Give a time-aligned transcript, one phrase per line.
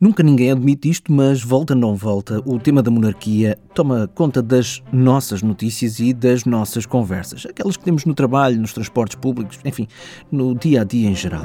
[0.00, 4.80] Nunca ninguém admite isto, mas volta não volta, o tema da monarquia toma conta das
[4.92, 9.88] nossas notícias e das nossas conversas, aquelas que temos no trabalho, nos transportes públicos, enfim,
[10.30, 11.42] no dia a dia em geral.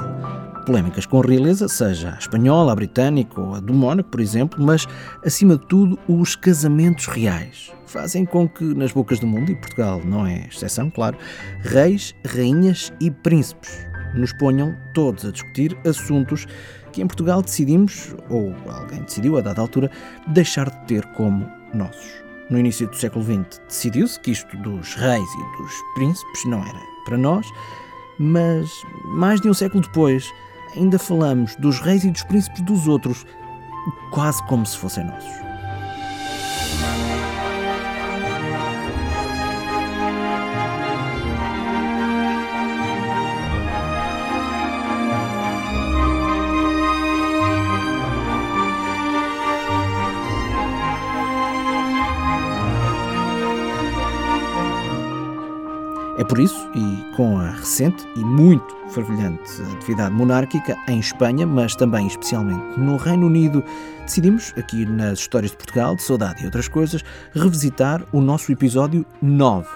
[0.67, 4.63] Polémicas com a realeza, seja a espanhola, a britânica ou a do Mónaco, por exemplo,
[4.63, 4.85] mas
[5.25, 7.71] acima de tudo os casamentos reais.
[7.87, 11.17] Fazem com que nas bocas do mundo, e Portugal não é exceção, claro,
[11.61, 16.45] reis, rainhas e príncipes nos ponham todos a discutir assuntos
[16.93, 19.91] que em Portugal decidimos, ou alguém decidiu a dada altura,
[20.27, 22.23] deixar de ter como nossos.
[22.49, 26.79] No início do século XX decidiu-se que isto dos reis e dos príncipes não era
[27.03, 27.45] para nós,
[28.19, 28.69] mas
[29.05, 30.31] mais de um século depois
[30.75, 33.25] ainda falamos dos reis e dos príncipes dos outros,
[34.11, 35.43] quase como se fossem nossos.
[56.15, 61.75] É por isso, e com a recente e muito fervilhante atividade monárquica em Espanha, mas
[61.75, 63.63] também especialmente no Reino Unido,
[64.05, 67.03] decidimos, aqui nas Histórias de Portugal, de Saudade e outras coisas,
[67.33, 69.67] revisitar o nosso episódio 9,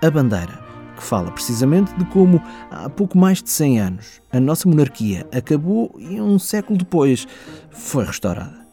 [0.00, 0.60] A Bandeira,
[0.96, 5.92] que fala precisamente de como, há pouco mais de 100 anos, a nossa monarquia acabou
[5.98, 7.26] e um século depois
[7.72, 8.64] foi restaurada.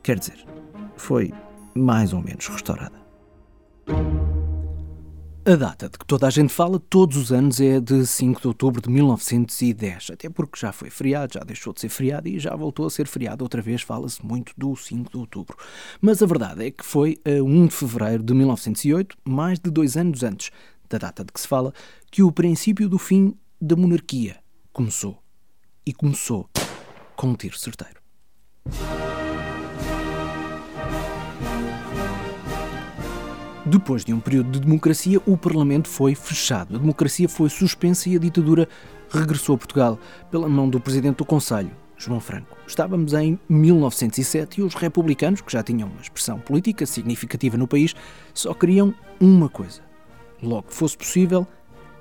[0.00, 0.46] Quer dizer,
[0.96, 1.34] foi
[1.74, 3.02] mais ou menos restaurada.
[5.44, 8.46] A data de que toda a gente fala todos os anos é de 5 de
[8.46, 12.54] outubro de 1910, até porque já foi feriado, já deixou de ser feriado e já
[12.54, 15.56] voltou a ser feriado outra vez, fala-se muito do 5 de outubro.
[16.00, 19.96] Mas a verdade é que foi a 1 de fevereiro de 1908, mais de dois
[19.96, 20.52] anos antes
[20.88, 21.74] da data de que se fala,
[22.08, 24.36] que o princípio do fim da monarquia
[24.72, 25.20] começou.
[25.84, 26.48] E começou
[27.16, 28.00] com um tiro certeiro.
[33.72, 38.16] Depois de um período de democracia, o Parlamento foi fechado, a democracia foi suspensa e
[38.16, 38.68] a ditadura
[39.08, 39.98] regressou a Portugal
[40.30, 42.54] pela mão do Presidente do Conselho, João Franco.
[42.66, 47.94] Estávamos em 1907 e os republicanos, que já tinham uma expressão política significativa no país,
[48.34, 49.80] só queriam uma coisa:
[50.42, 51.46] logo que fosse possível,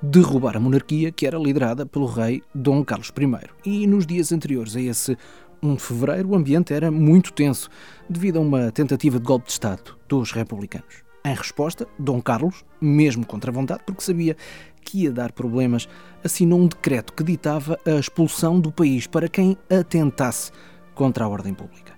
[0.01, 3.49] derrubar a monarquia que era liderada pelo rei Dom Carlos I.
[3.65, 5.17] E nos dias anteriores a esse
[5.63, 7.69] 1 de fevereiro, o ambiente era muito tenso
[8.09, 11.09] devido a uma tentativa de golpe de Estado dos republicanos.
[11.23, 14.35] Em resposta, Dom Carlos, mesmo contra a vontade, porque sabia
[14.83, 15.87] que ia dar problemas,
[16.23, 20.51] assinou um decreto que ditava a expulsão do país para quem atentasse
[20.95, 21.93] contra a ordem pública.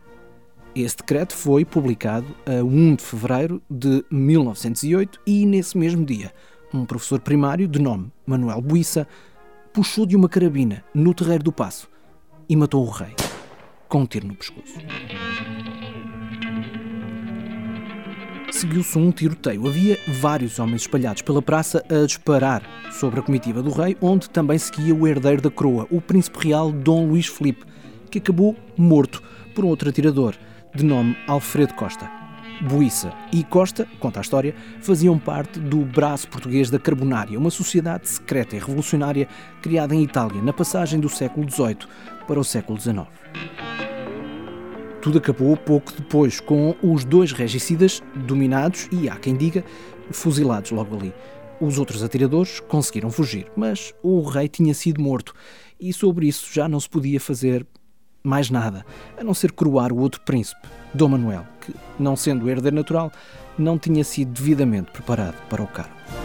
[0.75, 6.33] Esse decreto foi publicado a 1 de fevereiro de 1908 e, nesse mesmo dia,
[6.73, 9.07] um professor primário de nome Manuel Buissa
[9.71, 11.87] puxou de uma carabina no terreiro do Passo
[12.49, 13.15] e matou o rei
[13.87, 14.73] com um tiro no pescoço.
[18.53, 19.67] Seguiu-se um tiroteio.
[19.67, 24.57] Havia vários homens espalhados pela praça a disparar sobre a comitiva do rei, onde também
[24.57, 27.65] seguia o herdeiro da coroa, o príncipe real Dom Luís Filipe,
[28.11, 29.21] que acabou morto
[29.55, 30.35] por um outro atirador,
[30.73, 32.09] de nome Alfredo Costa.
[32.61, 38.07] Buissa e Costa, conta a história, faziam parte do braço português da Carbonária, uma sociedade
[38.07, 39.27] secreta e revolucionária
[39.61, 41.79] criada em Itália na passagem do século XVIII
[42.27, 43.07] para o século XIX.
[45.03, 49.61] Tudo acabou pouco depois, com os dois regicidas dominados e, há quem diga,
[50.11, 51.13] fuzilados logo ali.
[51.59, 55.33] Os outros atiradores conseguiram fugir, mas o rei tinha sido morto
[55.77, 57.67] e sobre isso já não se podia fazer
[58.23, 58.85] mais nada,
[59.17, 63.11] a não ser coroar o outro príncipe, Dom Manuel, que, não sendo herdeiro natural,
[63.57, 66.22] não tinha sido devidamente preparado para o cargo.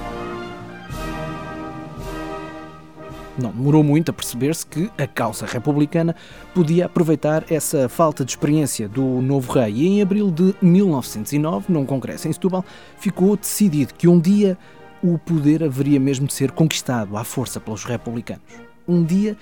[3.38, 6.16] Não demorou muito a perceber-se que a causa republicana
[6.52, 11.86] podia aproveitar essa falta de experiência do novo rei e em abril de 1909, num
[11.86, 12.64] congresso em Setúbal,
[12.98, 14.58] ficou decidido que um dia
[15.00, 18.42] o poder haveria mesmo de ser conquistado à força pelos republicanos.
[18.86, 19.36] Um dia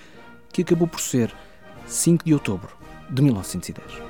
[0.52, 1.32] que acabou por ser
[1.86, 2.76] 5 de outubro
[3.08, 4.05] de 1910.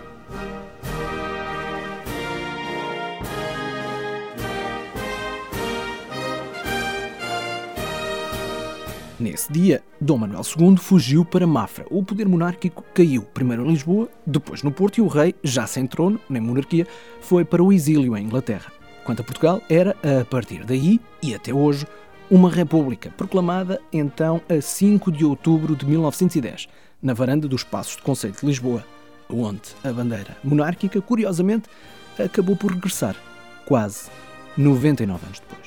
[9.18, 11.86] Nesse dia, Dom Manuel II fugiu para Mafra.
[11.90, 15.86] O poder monárquico caiu, primeiro em Lisboa, depois no Porto, e o rei, já sem
[15.86, 16.86] trono, nem monarquia,
[17.22, 18.70] foi para o exílio em Inglaterra.
[19.04, 21.86] Quanto a Portugal, era, a partir daí e até hoje,
[22.30, 26.69] uma república, proclamada então a 5 de outubro de 1910,
[27.00, 28.84] na varanda dos Passos de Conselho de Lisboa,
[29.30, 31.70] onde a bandeira monárquica, curiosamente,
[32.19, 33.16] acabou por regressar,
[33.64, 34.10] quase
[34.58, 35.65] 99 anos depois.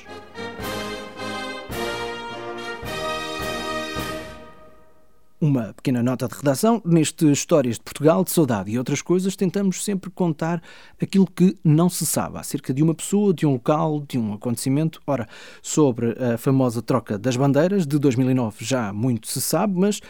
[5.40, 6.82] Uma pequena nota de redação.
[6.84, 10.62] Neste Histórias de Portugal, de Saudade e outras coisas, tentamos sempre contar
[11.00, 15.00] aquilo que não se sabe acerca de uma pessoa, de um local, de um acontecimento.
[15.06, 15.26] Ora,
[15.62, 20.02] sobre a famosa troca das bandeiras de 2009 já muito se sabe, mas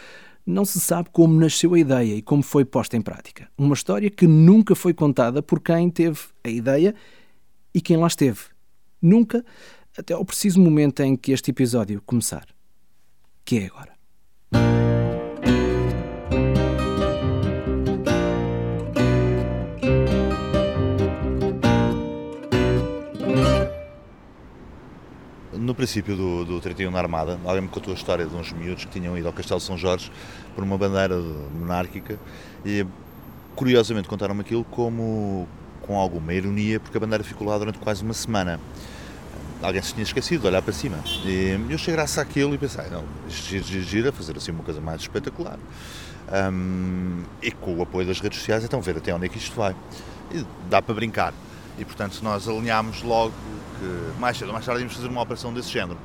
[0.44, 3.48] não se sabe como nasceu a ideia e como foi posta em prática.
[3.56, 6.92] Uma história que nunca foi contada por quem teve a ideia
[7.72, 8.40] e quem lá esteve.
[9.00, 9.44] Nunca,
[9.96, 12.46] até ao preciso momento em que este episódio começar.
[13.44, 13.89] Que é agora.
[25.80, 28.90] Princípio do, do 31 na Armada, alguém me contou a história de uns miúdos que
[28.90, 30.12] tinham ido ao Castelo São Jorge
[30.54, 31.16] por uma bandeira
[31.58, 32.18] monárquica
[32.66, 32.86] e
[33.56, 35.48] curiosamente contaram-me aquilo como
[35.80, 38.60] com alguma ironia porque a bandeira ficou lá durante quase uma semana.
[39.62, 40.98] Alguém se tinha esquecido de olhar para cima.
[41.24, 44.82] E eu cheguei graças àquilo e pensei, não, gira, gira, gira, fazer assim uma coisa
[44.82, 45.58] mais espetacular.
[46.52, 49.56] Um, e com o apoio das redes sociais, então ver até onde é que isto
[49.56, 49.74] vai.
[50.30, 51.32] E dá para brincar.
[51.80, 53.32] E portanto nós alinhámos logo
[53.78, 55.98] que mais cedo ou mais tarde íamos fazer uma operação desse género.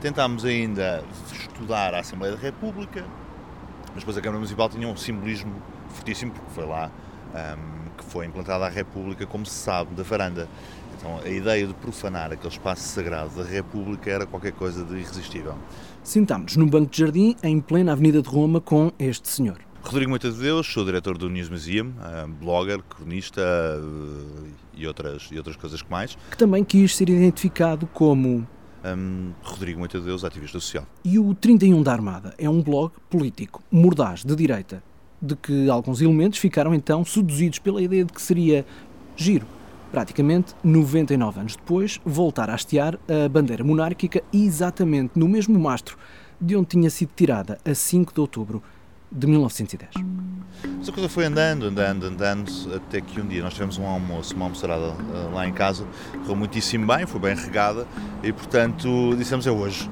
[0.00, 3.04] Tentámos ainda estudar a Assembleia da República,
[3.88, 5.52] mas depois a Câmara Municipal tinha um simbolismo
[5.88, 6.90] fortíssimo, porque foi lá
[7.34, 10.48] um, que foi implantada a República, como se sabe, da varanda.
[10.96, 15.56] Então a ideia de profanar aquele espaço sagrado da República era qualquer coisa de irresistível.
[16.04, 19.58] Sentámos num banco de jardim em plena Avenida de Roma com este senhor.
[19.82, 25.28] Rodrigo Moita de Deus, sou diretor do News Museum, eh, blogger, cronista eh, e outras,
[25.32, 26.16] e outras coisas que mais.
[26.30, 28.46] Que também quis ser identificado como
[28.84, 30.86] um, Rodrigo Deus, ativista social.
[31.04, 34.82] E o 31 da Armada é um blog político, mordaz, de direita,
[35.20, 38.64] de que alguns elementos ficaram então seduzidos pela ideia de que seria
[39.16, 39.46] giro,
[39.90, 45.98] praticamente 99 anos depois, voltar a hastear a bandeira monárquica exatamente no mesmo mastro
[46.40, 48.62] de onde tinha sido tirada a 5 de outubro
[49.10, 49.90] de 1910.
[50.78, 54.34] Mas a coisa foi andando, andando, andando, até que um dia nós tivemos um almoço,
[54.34, 55.86] uma almoçarada uh, lá em casa,
[56.20, 57.86] correu muitíssimo bem, foi bem regada
[58.22, 59.88] e, portanto, dissemos é hoje.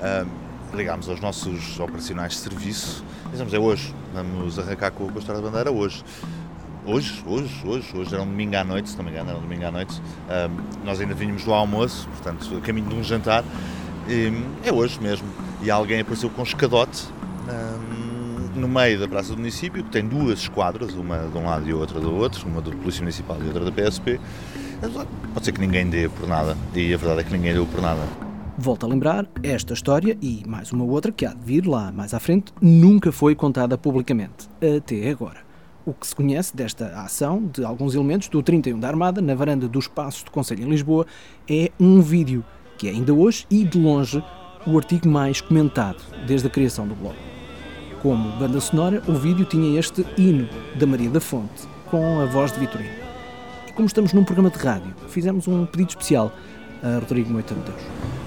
[0.00, 0.28] Uh,
[0.74, 5.48] ligámos aos nossos operacionais de serviço, dissemos é hoje, vamos arrancar com a História da
[5.48, 6.04] Bandeira hoje.
[6.84, 9.42] Hoje, hoje, hoje, hoje era um domingo à noite, se não me engano, era um
[9.42, 10.00] domingo à noite.
[10.00, 13.44] Uh, nós ainda vínhamos do almoço, portanto, a caminho de um jantar.
[14.08, 14.32] E,
[14.64, 15.28] é hoje mesmo.
[15.62, 17.06] E alguém apareceu com um escadote
[18.54, 21.72] no meio da Praça do Município, que tem duas esquadras, uma de um lado e
[21.72, 24.20] outra do outro, uma da Polícia Municipal e outra da PSP.
[25.34, 27.80] Pode ser que ninguém dê por nada, e a verdade é que ninguém deu por
[27.80, 28.00] nada.
[28.58, 32.12] Volto a lembrar, esta história e mais uma outra que há de vir lá mais
[32.12, 35.38] à frente nunca foi contada publicamente, até agora.
[35.86, 39.66] O que se conhece desta ação de alguns elementos do 31 da Armada na varanda
[39.66, 41.06] do Espaço do Conselho em Lisboa
[41.48, 42.44] é um vídeo
[42.76, 44.22] que é ainda hoje e de longe
[44.66, 47.16] o artigo mais comentado desde a criação do blog.
[48.02, 52.50] Como banda sonora, o vídeo tinha este hino da Maria da Fonte, com a voz
[52.50, 52.94] de Vitorino.
[53.68, 56.32] E como estamos num programa de rádio, fizemos um pedido especial
[56.82, 57.82] a Rodrigo Moita de Deus.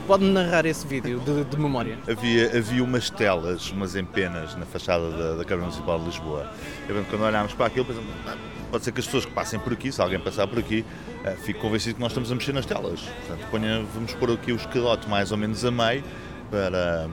[0.05, 1.97] Pode-me narrar esse vídeo de, de, memória?
[2.07, 6.51] Havia, havia umas telas, umas empenas na fachada da, da Câmara Municipal de Lisboa.
[6.87, 8.37] E, quando olhámos para aquilo, pensamos, ah,
[8.69, 10.85] pode ser que as pessoas que passem por aqui, se alguém passar por aqui,
[11.25, 12.99] uh, fique convencido que nós estamos a mexer nas telas.
[13.01, 16.03] Portanto, ponha, vamos pôr aqui o escadote mais ou menos a meio
[16.51, 17.09] para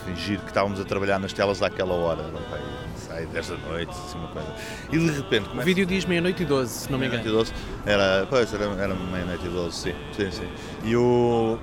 [0.00, 2.24] fingir que estávamos a trabalhar nas telas àquela hora.
[2.96, 4.54] Sai 10 da noite, assim uma coisa.
[4.90, 5.48] E de repente.
[5.48, 5.62] Começa...
[5.62, 7.22] O vídeo diz meia-noite e 12, se não me engano.
[7.22, 7.86] Meia-noite e 12.
[7.86, 9.94] Era, pois, era, era meia-noite e 12, sim.
[10.16, 10.48] sim, sim.
[10.84, 11.58] E, o,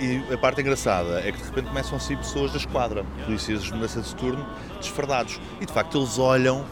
[0.00, 3.62] e a parte engraçada é que de repente começam a sair pessoas da esquadra, polícias
[3.62, 4.46] de mudança de turno,
[4.80, 5.40] desfardados.
[5.60, 6.64] E de facto eles olham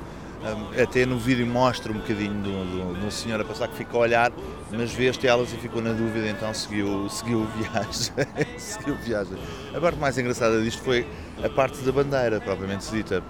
[0.80, 4.32] até no vídeo mostra um bocadinho de um senhor a passar que fica a olhar,
[4.70, 8.12] mas vê as telas e ficou na dúvida, então seguiu, seguiu viagem.
[8.58, 9.36] seguiu viagem.
[9.74, 11.06] A parte mais engraçada disto foi
[11.42, 13.22] a parte da bandeira, propriamente dita.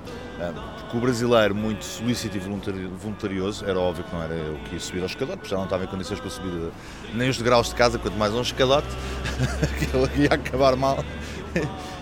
[0.80, 4.80] Porque o brasileiro, muito solícito e voluntarioso, era óbvio que não era eu que ia
[4.80, 6.70] subir ao escadote, porque já não estava em condições para subir
[7.14, 8.88] nem os degraus de casa, quanto mais um escadote,
[9.78, 11.02] que ele ia acabar mal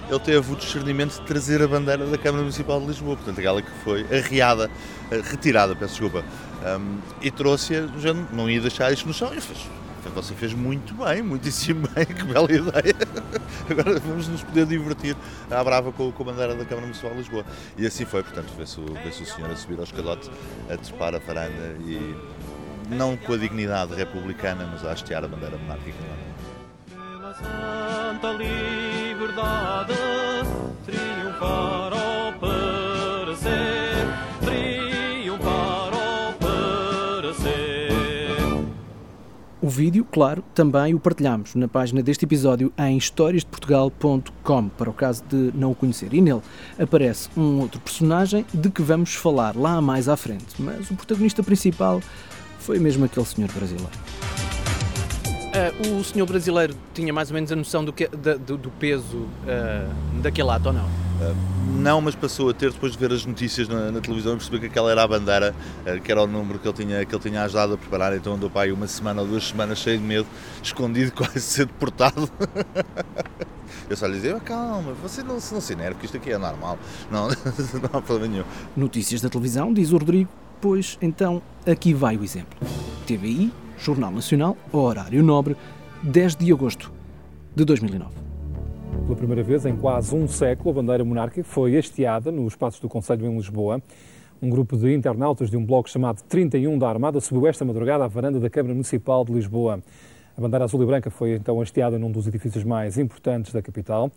[0.08, 3.62] ele teve o discernimento de trazer a bandeira da Câmara Municipal de Lisboa, portanto, aquela
[3.62, 4.70] que foi arriada,
[5.10, 6.24] eh, retirada, peço desculpa,
[6.78, 7.82] um, e trouxe-a,
[8.32, 9.66] não ia deixar isto no chão, e fez,
[10.14, 12.94] você fez muito bem, muitíssimo bem, que bela ideia.
[13.68, 15.16] Agora vamos nos poder divertir
[15.50, 17.44] à brava com, com a bandeira da Câmara Municipal de Lisboa.
[17.76, 20.30] E assim foi, portanto, vê-se o, vê o senhor a subir ao escadote,
[20.70, 22.14] a trepar a varanda e
[22.90, 25.98] não com a dignidade republicana, mas a hastear a bandeira monárquica.
[29.34, 29.94] Liberdade
[30.86, 34.06] triunfar ao parecer,
[34.40, 36.34] triunfar ao.
[39.60, 45.24] O vídeo, claro, também o partilhamos na página deste episódio em historiasdeportugal.com, para o caso
[45.24, 46.14] de não o conhecer.
[46.14, 46.42] E nele
[46.78, 51.42] aparece um outro personagem de que vamos falar lá mais à frente, mas o protagonista
[51.42, 52.00] principal
[52.60, 53.90] foi mesmo aquele senhor brasileiro.
[55.54, 59.18] Uh, o senhor brasileiro tinha mais ou menos a noção do, que, do, do peso
[59.18, 60.84] uh, daquele ato ou não?
[60.84, 61.36] Uh,
[61.76, 64.58] não, mas passou a ter depois de ver as notícias na, na televisão e perceber
[64.58, 65.54] que aquela era a bandeira,
[66.02, 68.16] que era o número que ele tinha, que ele tinha ajudado a preparar.
[68.16, 70.26] Então andou para aí uma semana ou duas semanas cheio de medo,
[70.60, 72.28] escondido, quase ser deportado.
[73.88, 76.78] Eu só lhe dizia, calma, você não, não se enerve, que isto aqui é normal,
[77.12, 77.28] não,
[77.80, 78.44] não há problema nenhum.
[78.76, 80.30] Notícias da televisão, diz o Rodrigo,
[80.60, 82.58] pois então aqui vai o exemplo.
[83.06, 83.52] TVI,
[83.84, 85.54] Jornal Nacional, horário nobre,
[86.02, 86.90] 10 de agosto
[87.54, 88.14] de 2009.
[89.04, 92.88] Pela primeira vez em quase um século, a bandeira monárquica foi hasteada nos espaços do
[92.88, 93.82] Conselho em Lisboa.
[94.40, 98.08] Um grupo de internautas de um blog chamado 31 da Armada subiu esta madrugada à
[98.08, 99.82] varanda da Câmara Municipal de Lisboa.
[100.34, 104.10] A bandeira azul e branca foi então hasteada num dos edifícios mais importantes da capital.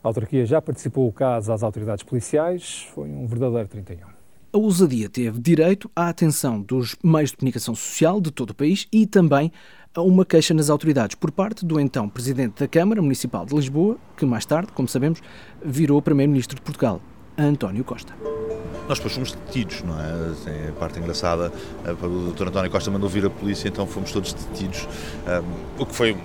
[0.00, 2.86] A autarquia já participou o caso às autoridades policiais.
[2.94, 4.17] Foi um verdadeiro 31.
[4.50, 8.88] A ousadia teve direito à atenção dos meios de comunicação social de todo o país
[8.90, 9.52] e também
[9.94, 13.98] a uma queixa nas autoridades por parte do então Presidente da Câmara Municipal de Lisboa,
[14.16, 15.20] que mais tarde, como sabemos,
[15.62, 16.98] virou Primeiro-Ministro de Portugal,
[17.36, 18.14] António Costa.
[18.88, 20.30] Nós depois fomos detidos, não é?
[20.30, 21.52] Assim, a parte engraçada,
[21.84, 22.48] eh, o Dr.
[22.48, 24.88] António Costa mandou vir a polícia, então fomos todos detidos,
[25.26, 26.16] um, o que foi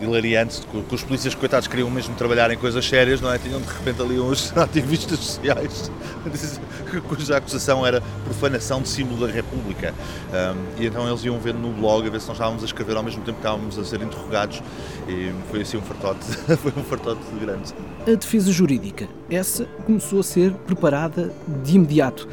[0.00, 3.38] hilariante, que os polícias, coitados, queriam mesmo trabalhar em coisas sérias, não é?
[3.38, 5.90] Tinham de repente ali uns ativistas sociais
[7.08, 9.94] cuja acusação era profanação de símbolo da República.
[10.32, 12.96] Um, e então eles iam vendo no blog a ver se nós estávamos a escrever
[12.96, 14.62] ao mesmo tempo que estávamos a ser interrogados
[15.08, 16.24] e foi assim um fartote,
[16.56, 17.74] foi um fartote grande.
[18.06, 22.28] A defesa jurídica, essa começou a ser preparada de imediato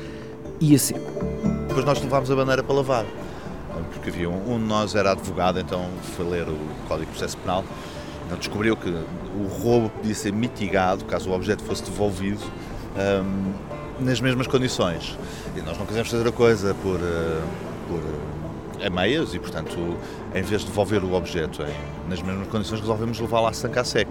[0.59, 1.11] e a seco.
[1.67, 3.05] Depois nós levámos a bandeira para lavar
[4.05, 6.57] porque havia um, um de nós era advogado, então foi ler o
[6.87, 7.65] Código de Processo Penal,
[8.25, 12.43] então descobriu que o roubo podia ser mitigado caso o objeto fosse devolvido
[12.95, 15.17] um, nas mesmas condições.
[15.55, 17.43] E nós não quisemos fazer a coisa por, uh,
[17.87, 19.97] por uh, a meias e, portanto,
[20.35, 23.83] em vez de devolver o objeto em, nas mesmas condições, resolvemos levá-lo à sanca a
[23.83, 24.09] sec.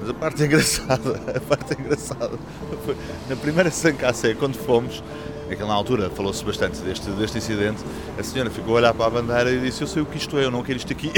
[0.00, 2.38] Mas a parte engraçada, a parte engraçada
[2.84, 2.96] foi
[3.28, 5.02] na primeira sanca a sec, quando fomos,
[5.48, 7.84] Naquela altura falou-se bastante deste, deste incidente.
[8.18, 10.38] A senhora ficou a olhar para a bandeira e disse: Eu sei o que isto
[10.38, 11.12] é, eu não quero isto aqui.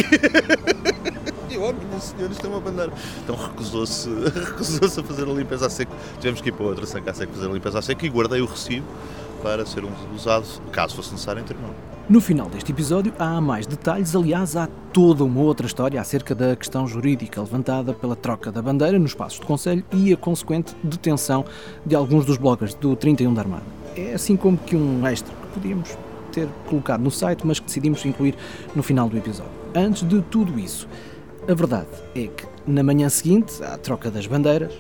[1.48, 2.92] e eu, oh minha senhora, isto é uma bandeira.
[3.22, 5.92] Então recusou-se recusou a fazer a limpeza a seco.
[6.18, 8.40] Tivemos que ir para outra sanca a seco fazer a limpeza a seco e guardei
[8.40, 8.86] o recibo
[9.42, 11.74] para ser usado, caso fosse necessário, em tribunal.
[12.08, 16.54] No final deste episódio há mais detalhes, aliás, há toda uma outra história acerca da
[16.56, 21.44] questão jurídica levantada pela troca da bandeira nos passos do Conselho e a consequente detenção
[21.84, 23.75] de alguns dos bloggers do 31 da Armada.
[23.96, 25.96] É assim como que um extra que podíamos
[26.32, 28.36] ter colocado no site, mas que decidimos incluir
[28.74, 29.52] no final do episódio.
[29.74, 30.86] Antes de tudo isso,
[31.48, 34.72] a verdade é que na manhã seguinte à troca das bandeiras,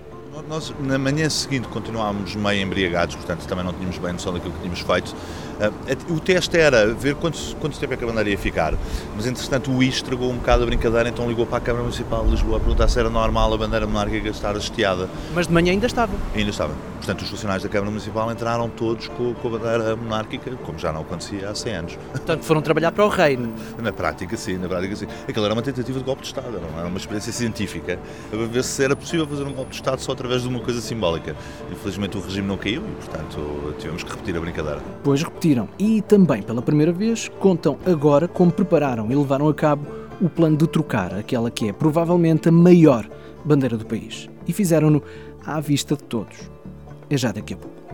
[0.48, 4.58] nós, na manhã seguinte, continuámos meio embriagados, portanto, também não tínhamos bem noção daquilo que
[4.58, 5.16] tínhamos feito.
[5.56, 8.74] Uh, o teste era ver quanto, quanto tempo é que a bandeira ia ficar,
[9.14, 12.24] mas entretanto o I estragou um bocado a brincadeira, então ligou para a Câmara Municipal
[12.24, 15.08] de Lisboa a perguntar se era normal a bandeira monárquica estar hasteada.
[15.34, 16.12] Mas de manhã ainda estava?
[16.34, 16.74] Ainda estava.
[16.96, 20.92] Portanto, os funcionários da Câmara Municipal entraram todos com, com, a bandeira monárquica, como já
[20.92, 21.98] não acontecia há 100 anos.
[22.10, 23.54] Portanto, foram trabalhar para o reino.
[23.78, 25.06] Na prática, sim, na prática, sim.
[25.28, 27.98] Aquilo era uma tentativa de golpe de Estado, era uma experiência científica,
[28.32, 30.80] a ver se era possível fazer um golpe de Estado só através de uma coisa
[30.80, 31.36] simbólica.
[31.70, 34.80] Infelizmente o regime não caiu e, portanto, tivemos que repetir a brincadeira.
[35.04, 35.68] Pois repetiram.
[35.78, 39.86] E também, pela primeira vez, contam agora como prepararam e levaram a cabo
[40.20, 43.08] o plano de trocar aquela que é provavelmente a maior
[43.44, 44.28] bandeira do país.
[44.46, 45.02] E fizeram-no
[45.44, 46.50] à vista de todos
[47.08, 47.85] é já daqui a pouco.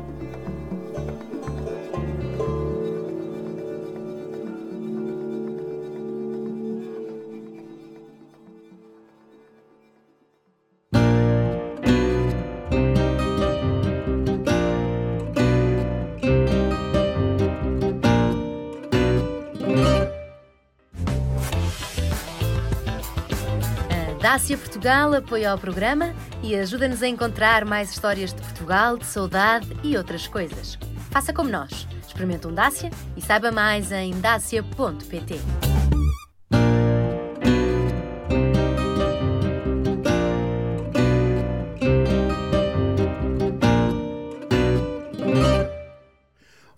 [24.32, 29.68] Dácia Portugal apoia o programa e ajuda-nos a encontrar mais histórias de Portugal, de saudade
[29.84, 30.78] e outras coisas.
[31.10, 31.86] Faça como nós.
[32.00, 35.34] Experimente um Dácia e saiba mais em dacia.pt.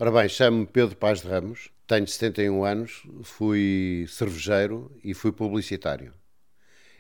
[0.00, 6.12] Ora bem, chamo-me Pedro Paz de Ramos, tenho 71 anos, fui cervejeiro e fui publicitário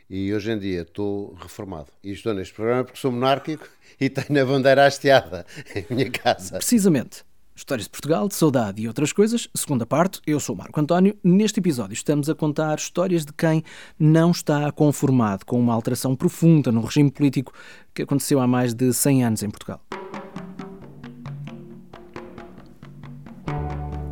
[0.08, 1.88] e hoje em dia estou reformado.
[2.02, 3.68] E estou neste programa porque sou monárquico
[4.00, 6.56] e tenho a bandeira hasteada em minha casa.
[6.56, 7.24] Precisamente.
[7.56, 9.48] Histórias de Portugal, de saudade e outras coisas.
[9.54, 11.16] Segunda parte, eu sou Marco António.
[11.22, 13.62] Neste episódio estamos a contar histórias de quem
[13.96, 17.52] não está conformado com uma alteração profunda no regime político
[17.94, 19.80] que aconteceu há mais de 100 anos em Portugal.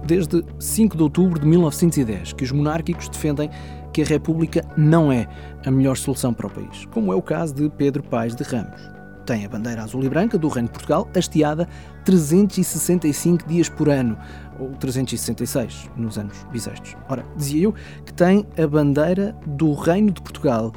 [0.07, 3.51] Desde 5 de outubro de 1910 que os monárquicos defendem
[3.93, 5.27] que a República não é
[5.65, 9.03] a melhor solução para o país, como é o caso de Pedro Paes de Ramos
[9.25, 11.69] tem a bandeira azul e branca do Reino de Portugal hasteada
[12.05, 14.19] 365 dias por ano,
[14.59, 16.97] ou 366 nos anos bissextos.
[17.09, 20.73] Ora, dizia eu que tem a bandeira do Reino de Portugal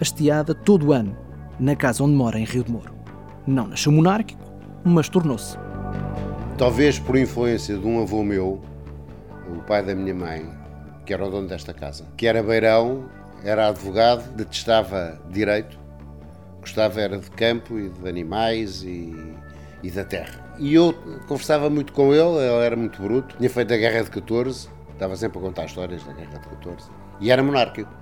[0.00, 1.16] hasteada todo o ano,
[1.58, 2.94] na casa onde mora, em Rio de Moro.
[3.46, 4.40] Não nasceu monárquico,
[4.84, 5.56] mas tornou-se.
[6.56, 8.60] Talvez por influência de um avô meu,
[9.50, 10.48] o pai da minha mãe,
[11.08, 13.08] que era o dono desta casa, que era beirão,
[13.42, 15.88] era advogado, detestava direito
[16.68, 19.34] gostava era de campo e de animais e,
[19.82, 20.54] e da terra.
[20.58, 20.92] E eu
[21.26, 25.16] conversava muito com ele, ele era muito bruto, tinha feito a Guerra de 14, estava
[25.16, 27.90] sempre a contar histórias da Guerra de 14, e era monárquico.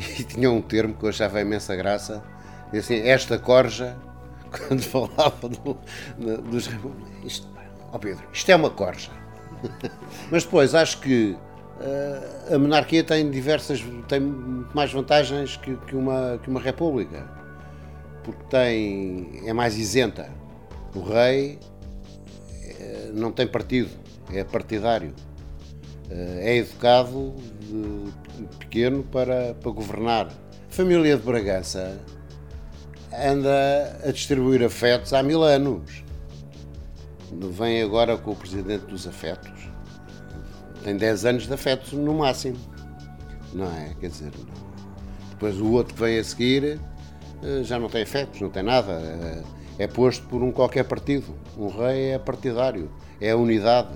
[0.00, 2.24] E tinha um termo que eu achava imensa graça,
[2.72, 3.98] assim, esta corja,
[4.50, 5.76] quando falava do,
[6.48, 7.46] dos republicanos,
[7.92, 9.10] oh Pedro, isto é uma corja.
[10.32, 11.36] Mas depois acho que
[12.52, 14.20] a monarquia tem diversas, tem
[14.74, 17.40] mais vantagens que, que, uma, que uma república
[18.22, 20.30] porque tem, é mais isenta.
[20.94, 21.58] O rei
[22.62, 23.90] eh, não tem partido,
[24.32, 25.14] é partidário.
[26.10, 30.26] Eh, é educado de pequeno para, para governar.
[30.26, 31.98] A família de Bragança
[33.12, 36.04] anda a distribuir afetos há mil anos.
[37.32, 39.59] Vem agora com o presidente dos afetos.
[40.82, 42.58] Tem 10 anos de afetos no máximo.
[43.52, 43.94] Não é?
[44.00, 44.32] Quer dizer,
[45.30, 46.78] depois o outro que vem a seguir
[47.42, 48.92] eh, já não tem efeitos, não tem nada.
[48.92, 49.42] Eh,
[49.78, 51.34] é posto por um qualquer partido.
[51.56, 53.88] Um rei é partidário, é a unidade.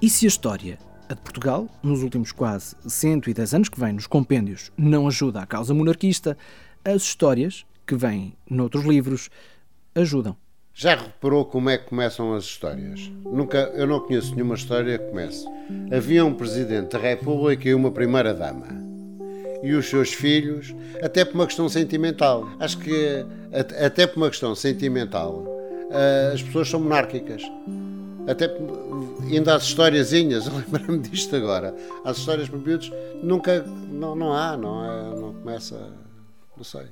[0.00, 0.78] E se a história,
[1.08, 5.46] a de Portugal, nos últimos quase 110 anos que vem nos compêndios, não ajuda à
[5.46, 6.36] causa monarquista,
[6.84, 9.30] as histórias que vêm noutros livros
[9.94, 10.36] ajudam.
[10.78, 13.10] Já reparou como é que começam as histórias?
[13.24, 15.46] Nunca, eu não conheço nenhuma história que comece.
[15.90, 18.66] Havia um presidente da República e uma primeira dama
[19.62, 22.46] e os seus filhos, até por uma questão sentimental.
[22.60, 23.24] Acho que
[23.82, 25.46] até por uma questão sentimental
[25.90, 27.42] eh, as pessoas são monárquicas.
[28.28, 28.54] Até
[29.32, 32.60] ainda as historiazinhas, lembro-me disto agora, as histórias para
[33.22, 35.90] nunca, não, não há, não, é, não começa,
[36.54, 36.88] não sei.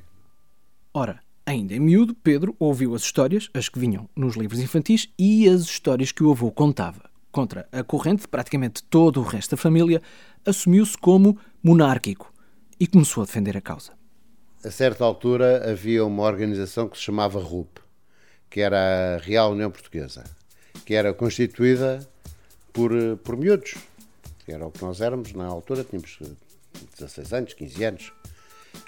[0.94, 5.48] Ora, ainda em miúdo, Pedro ouviu as histórias, as que vinham nos livros infantis e
[5.48, 7.10] as histórias que o avô contava.
[7.30, 10.00] Contra a corrente de praticamente todo o resto da família,
[10.46, 12.32] assumiu-se como monárquico
[12.78, 13.92] e começou a defender a causa.
[14.64, 17.80] A certa altura havia uma organização que se chamava RUP,
[18.48, 20.24] que era a Real União Portuguesa,
[20.86, 22.08] que era constituída
[22.72, 22.90] por,
[23.22, 23.74] por miúdos,
[24.44, 26.18] que era o que nós éramos na altura, tínhamos
[26.98, 28.12] 16 anos, 15 anos.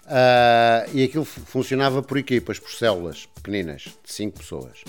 [0.07, 4.85] Uh, e aquilo funcionava por equipas, por células pequeninas, de 5 pessoas.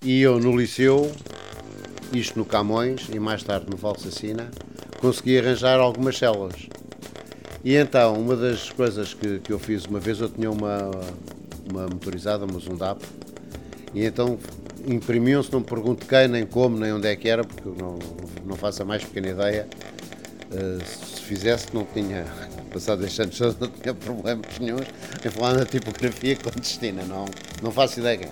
[0.00, 1.12] E eu no liceu,
[2.12, 4.50] isto no Camões e mais tarde no Valsacina,
[5.00, 6.68] consegui arranjar algumas células.
[7.64, 10.90] E então, uma das coisas que, que eu fiz uma vez, eu tinha uma,
[11.70, 13.00] uma motorizada, uma Zundap,
[13.94, 14.38] e então
[14.86, 17.98] imprimiam-se, não pergunto quem, nem como, nem onde é que era, porque não,
[18.44, 19.68] não faço a mais pequena ideia.
[20.50, 22.26] Uh, se fizesse, não tinha,
[22.72, 27.26] passado estes anos, não tinha problemas nenhum em falar na tipografia clandestina, não,
[27.62, 28.30] não faço ideia.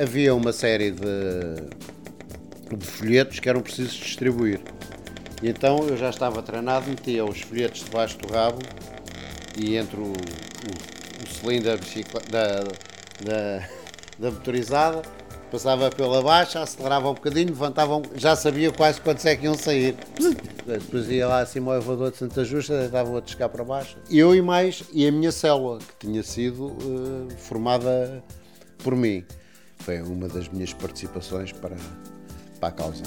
[0.00, 4.60] Havia uma série de, de folhetos que eram precisos distribuir.
[5.42, 8.58] E então eu já estava treinado, metia os folhetos debaixo do rabo
[9.58, 11.78] e entre o, o, o cilindro
[12.30, 12.58] da,
[13.20, 13.68] da,
[14.18, 15.02] da, motorizada,
[15.52, 19.94] passava pela baixa, acelerava um bocadinho, levantavam, já sabia quase quantos é que iam sair.
[20.66, 23.98] Depois ia lá acima ao elevador de Santa Justa, dava outros cá para baixo.
[24.10, 28.24] Eu e mais, e a minha célula, que tinha sido uh, formada
[28.82, 29.22] por mim.
[29.76, 31.76] Foi uma das minhas participações para,
[32.58, 33.02] para a causa.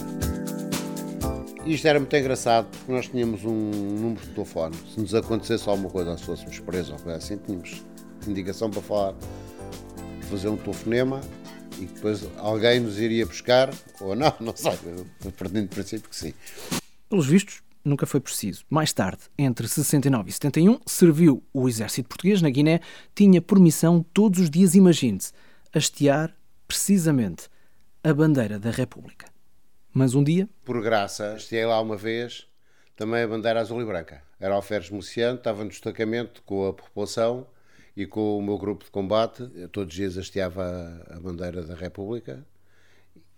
[1.66, 4.76] Isto era muito engraçado porque nós tínhamos um número de telefone.
[4.94, 7.84] Se nos acontecesse alguma coisa, se fôssemos presos ou coisa assim, tínhamos
[8.28, 9.16] indicação para falar,
[10.30, 11.22] fazer um telefonema
[11.80, 14.78] e depois alguém nos iria buscar, ou não, não sei,
[15.38, 16.34] perdendo de princípio que sim.
[17.10, 18.66] Pelos vistos, nunca foi preciso.
[18.70, 22.80] Mais tarde, entre 69 e 71, serviu o exército português na Guiné,
[23.14, 25.32] tinha por missão todos os dias, imagine-se,
[25.74, 26.36] hastear
[26.68, 27.50] precisamente
[28.04, 29.28] a bandeira da República.
[29.94, 30.50] Mas um dia.
[30.64, 32.48] Por graça, estive lá uma vez,
[32.96, 34.22] também a bandeira azul e branca.
[34.40, 37.48] Era alferes Mociano, estava no destacamento com a população
[37.96, 39.46] e com o meu grupo de combate.
[39.72, 42.46] Todos os dias hasteava a bandeira da República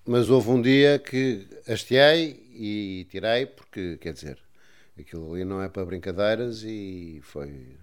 [0.07, 4.37] mas houve um dia que hasteei e tirei, porque, quer dizer,
[4.97, 7.75] aquilo ali não é para brincadeiras e foi,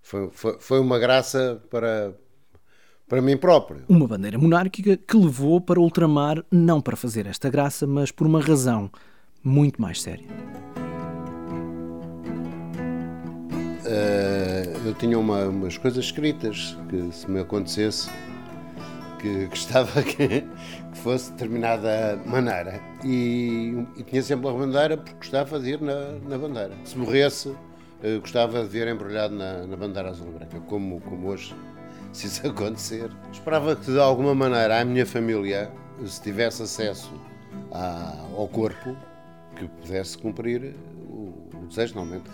[0.00, 2.14] foi, foi, foi uma graça para,
[3.08, 3.82] para mim próprio.
[3.88, 8.40] Uma bandeira monárquica que levou para ultramar não para fazer esta graça, mas por uma
[8.40, 8.88] razão
[9.42, 10.28] muito mais séria.
[14.88, 18.08] Eu tinha uma, umas coisas escritas que se me acontecesse
[19.20, 25.12] que gostava que, que fosse de determinada maneira e, e, tinha sempre a bandeira porque
[25.12, 26.74] gostava de ir na, na bandeira.
[26.84, 31.54] Se morresse, uh, gostava de ver embrulhado na, na bandeira azul branca, como, como hoje
[32.12, 33.10] se isso acontecer.
[33.30, 35.70] Esperava que de alguma maneira a minha família,
[36.06, 37.12] se tivesse acesso
[37.72, 38.96] à, ao corpo,
[39.54, 40.74] que pudesse cumprir
[41.10, 42.30] o, o desejo, normalmente.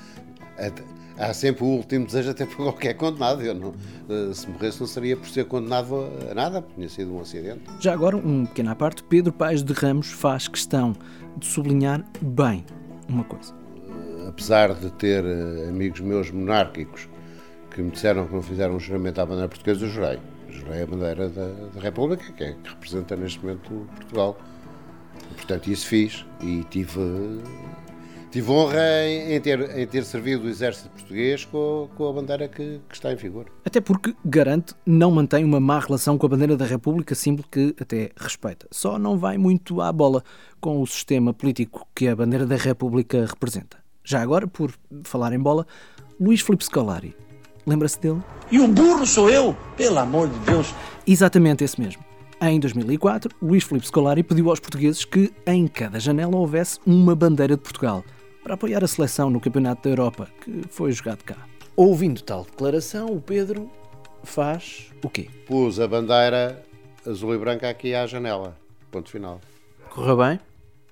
[1.19, 3.43] Há sempre o último desejo até para qualquer condenado.
[3.43, 3.75] Eu não,
[4.09, 7.63] eh, se morresse não seria por ser condenado a nada, porque tinha sido um acidente.
[7.79, 10.95] Já agora, um pequeno à parte, Pedro Paes de Ramos faz questão
[11.37, 12.65] de sublinhar bem
[13.09, 13.55] uma coisa.
[14.29, 17.09] Apesar de ter eh, amigos meus monárquicos
[17.71, 20.19] que me disseram que não fizeram um juramento à bandeira portuguesa, eu jurei.
[20.49, 24.37] Jurei a bandeira da, da República, que, é, que representa neste momento Portugal.
[25.37, 27.01] Portanto, isso fiz e tive,
[28.35, 32.81] tive honra em, ter, em ter servido o exército português com, com a bandeira que,
[32.89, 33.47] que, está em vigor.
[33.65, 37.77] Até porque, garante, não mantém uma má relação com a bandeira da República, símbolo que
[37.81, 38.67] até respeita.
[38.73, 40.25] Só não vai muito à bola
[40.61, 43.77] com o sistema político que a bandeira da República representa.
[44.03, 45.65] Já agora, por falar em bola,
[46.21, 47.15] Luís Filipe Scolari
[47.65, 48.21] Lembra-se dele?
[48.51, 50.75] E o burro sou eu, pelo amor de Deus.
[51.07, 52.03] Exatamente esse mesmo.
[52.43, 57.57] Em 2004, Luís Filipe Scolari pediu aos portugueses que em cada janela houvesse uma bandeira
[57.57, 58.05] de Portugal
[58.45, 61.37] para apoiar a seleção no Campeonato da Europa, que foi jogado cá.
[61.75, 63.71] Ouvindo tal declaração, o Pedro
[64.23, 65.31] faz o quê?
[65.47, 66.63] Pus a bandeira
[67.07, 68.55] azul e branca aqui à janela.
[68.91, 69.41] Ponto final.
[69.89, 70.39] Correu bem?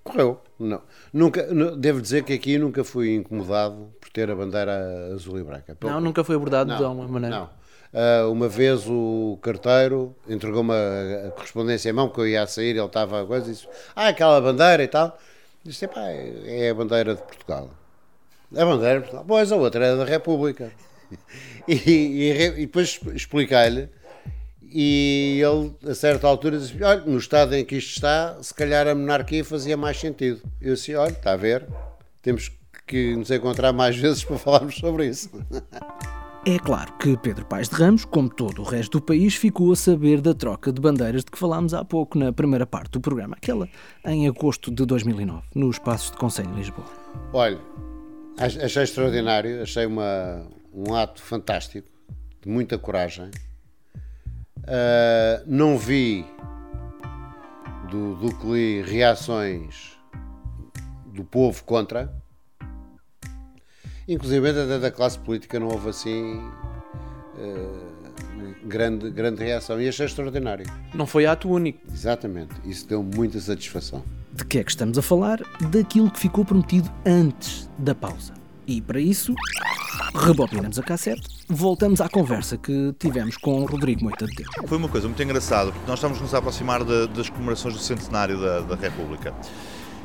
[0.02, 0.40] Correu.
[0.58, 0.80] Não.
[1.12, 5.76] Nunca, devo dizer que aqui nunca fui incomodado por ter a bandeira azul e branca.
[5.82, 7.36] Não, nunca foi abordado não, de alguma maneira.
[7.36, 7.50] Não.
[7.92, 12.70] Uh, uma vez o carteiro entregou-me a, correspondência em mão, que eu ia a sair,
[12.70, 15.18] ele estava a coisa e disse: Ah, aquela bandeira e tal.
[15.64, 17.70] Disse: Pá, é a bandeira de Portugal.
[18.54, 19.24] A bandeira de Portugal.
[19.26, 20.72] Pois a outra é da República.
[21.68, 23.88] e, e, e depois expliquei-lhe
[24.74, 28.88] e ele, a certa altura, disse: Olha, no estado em que isto está, se calhar
[28.88, 30.40] a monarquia fazia mais sentido.
[30.60, 31.66] Eu disse: Olha, está a ver,
[32.22, 32.50] temos
[32.86, 35.30] que nos encontrar mais vezes para falarmos sobre isso.
[36.44, 39.76] É claro que Pedro Paes de Ramos, como todo o resto do país, ficou a
[39.76, 43.36] saber da troca de bandeiras de que falámos há pouco na primeira parte do programa,
[43.36, 43.68] aquela
[44.04, 46.86] em agosto de 2009, nos Passos de Conselho de Lisboa.
[47.32, 47.60] Olha,
[48.38, 51.88] achei extraordinário, achei uma, um ato fantástico,
[52.40, 53.30] de muita coragem
[54.62, 56.24] Uh, não vi
[57.90, 59.98] do, do que li reações
[61.06, 62.14] do povo contra,
[64.12, 66.40] inclusive até da classe política não houve assim
[67.36, 67.92] uh,
[68.64, 70.66] grande, grande reação e achei extraordinário.
[70.94, 71.80] Não foi ato único.
[71.92, 74.02] Exatamente, isso deu muita satisfação.
[74.32, 75.40] De que é que estamos a falar?
[75.70, 78.32] Daquilo que ficou prometido antes da pausa.
[78.66, 79.34] E para isso,
[80.14, 84.48] rebobinamos a cassete, voltamos à conversa que tivemos com Rodrigo Moita de Deus.
[84.66, 87.80] Foi uma coisa muito engraçada, porque nós estamos nos a aproximar de, das comemorações do
[87.80, 89.34] centenário da, da República.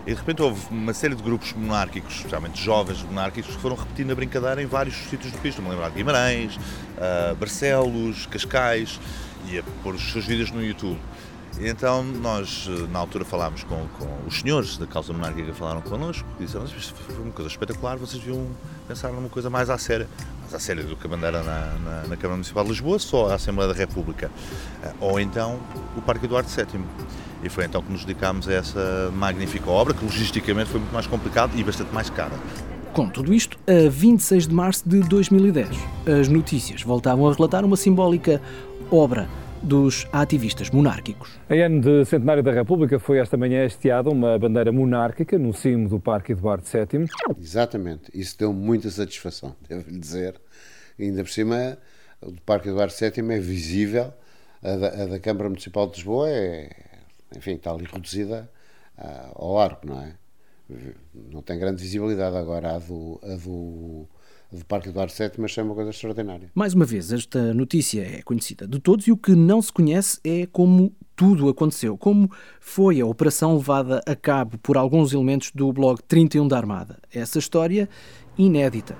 [0.07, 4.11] E de repente houve uma série de grupos monárquicos, especialmente jovens monárquicos, que foram repetindo
[4.11, 5.49] a brincadeira em vários sítios do país.
[5.49, 9.01] Estou-me a lembrar de Guimarães, uh, Barcelos, Cascais,
[9.49, 10.97] e a pôr os seus vídeos no YouTube.
[11.59, 16.27] Então nós, eh, na altura, falámos com, com os senhores da causa monárquica falaram connosco,
[16.39, 18.45] e disseram, isto foi uma coisa espetacular, vocês deviam
[18.87, 20.07] pensar numa coisa mais à séria,
[20.41, 23.31] mais à séria do que a bandeira na, na, na Câmara Municipal de Lisboa, só
[23.31, 24.29] a Assembleia da República,
[24.83, 25.59] eh, ou então
[25.95, 26.79] o Parque Eduardo VII.
[27.43, 31.07] E foi então que nos dedicámos a essa magnífica obra, que logisticamente foi muito mais
[31.07, 32.33] complicada e bastante mais cara.
[32.93, 35.69] Com tudo isto, a 26 de março de 2010,
[36.19, 38.41] as notícias voltavam a relatar uma simbólica
[38.89, 39.27] obra
[39.67, 41.37] dos ativistas monárquicos.
[41.49, 45.89] Em ano de centenário da República foi esta manhã hasteada uma bandeira monárquica no cimo
[45.89, 47.05] do Parque Eduardo VII.
[47.39, 50.39] Exatamente, isso deu muita satisfação, devo-lhe dizer.
[50.97, 51.77] Ainda por cima,
[52.21, 54.13] o Parque Eduardo VII é visível,
[54.63, 56.71] a da, a da Câmara Municipal de Lisboa é,
[57.35, 58.49] enfim, está ali reduzida
[58.97, 60.15] ah, ao arco, não é?
[61.13, 64.07] Não tem grande visibilidade agora a do, a do
[64.51, 66.49] do Parque Eduardo VII, mas é uma coisa extraordinária.
[66.55, 70.19] Mais uma vez, esta notícia é conhecida de todos e o que não se conhece
[70.23, 75.73] é como tudo aconteceu, como foi a operação levada a cabo por alguns elementos do
[75.73, 76.99] blog 31 da Armada.
[77.11, 77.89] Essa história
[78.37, 78.95] inédita.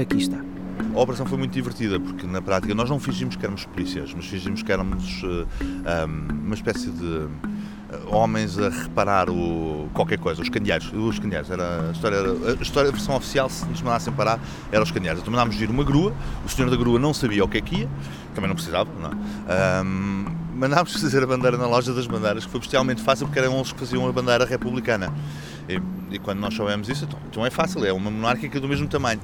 [0.00, 0.42] Aqui está.
[0.94, 4.26] A operação foi muito divertida porque, na prática, nós não fingimos que éramos polícias, mas
[4.26, 5.46] fingimos que éramos uh,
[6.08, 7.28] um, uma espécie de
[8.06, 10.92] homens a reparar o, qualquer coisa, os candeeiros.
[10.92, 14.40] Os candeeiros, era, a, história era, a história, a versão oficial, se nos mandassem parar,
[14.70, 15.20] era os candeeiros.
[15.20, 17.76] Então mandámos vir uma grua, o senhor da grua não sabia o que é que
[17.80, 17.88] ia,
[18.34, 19.10] também não precisava, não
[19.84, 23.56] um, Mandámos fazer a bandeira na loja das bandeiras, que foi bestialmente fácil porque eram
[23.56, 25.10] eles que faziam a bandeira republicana.
[25.66, 25.80] E,
[26.14, 29.20] e quando nós soubemos isso, então, então é fácil, é uma monárquica do mesmo tamanho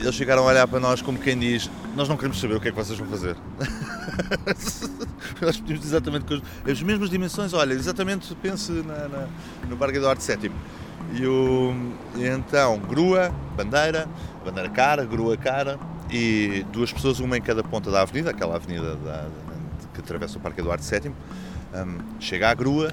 [0.00, 2.68] eles chegaram a olhar para nós como quem diz: Nós não queremos saber o que
[2.68, 3.36] é que vocês vão fazer.
[5.40, 7.52] nós pedimos exatamente as mesmas dimensões.
[7.52, 9.28] Olha, exatamente pense na, na,
[9.68, 10.50] no Parque Eduardo VII.
[11.12, 11.74] E, o,
[12.16, 14.08] então, grua, bandeira,
[14.44, 15.78] bandeira cara, grua cara
[16.10, 19.26] e duas pessoas, uma em cada ponta da avenida, aquela avenida da,
[19.92, 21.12] que atravessa o Parque Eduardo VII.
[21.72, 22.92] Um, chega à grua,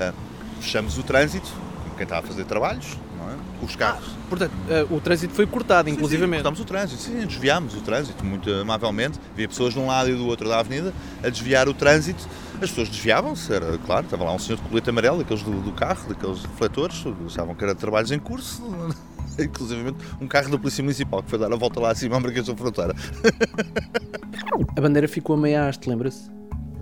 [0.00, 1.50] um, fechamos o trânsito,
[1.98, 2.96] quem está a fazer trabalhos,
[3.28, 3.64] é?
[3.64, 4.06] os carros.
[4.08, 6.42] Ah, portanto, uh, o trânsito foi cortado, inclusivamente.
[6.42, 9.18] Cortamos o trânsito, sim, desviámos o trânsito muito amavelmente.
[9.32, 12.26] Havia pessoas de um lado e do outro da avenida a desviar o trânsito.
[12.54, 15.72] As pessoas desviavam-se, era claro, estava lá um senhor de colete amarelo, aqueles do, do
[15.72, 18.62] carro, daqueles refletores, achavam que era trabalhos em curso.
[19.38, 22.46] inclusive um carro da Polícia Municipal que foi dar a volta lá acima à Marquês
[22.46, 22.94] da Fronteira.
[24.76, 26.37] a bandeira ficou a meia haste, lembra-se?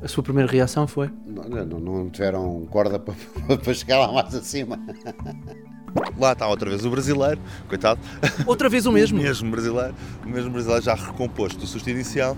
[0.07, 1.11] A sua primeira reação foi?
[1.27, 3.13] Não, não, não tiveram corda para,
[3.59, 4.79] para chegar lá mais acima.
[6.17, 7.99] Lá está outra vez o brasileiro, coitado.
[8.47, 9.19] Outra vez o mesmo?
[9.19, 12.37] o mesmo brasileiro, o mesmo brasileiro já recomposto do susto inicial,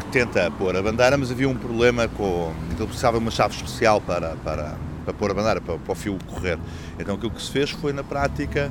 [0.00, 2.52] que tenta pôr a bandeira, mas havia um problema com.
[2.70, 5.94] Ele precisava de uma chave especial para, para, para pôr a bandeira, para, para o
[5.94, 6.58] fio correr.
[6.98, 8.68] Então aquilo que se fez foi, na prática,